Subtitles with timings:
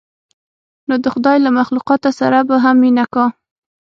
[0.87, 3.25] نو د خداى له مخلوقاتو سره به هم مينه کا.